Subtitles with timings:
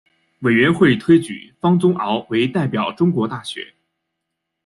[0.39, 3.75] 委员会推举方宗鳌为代表中国大学。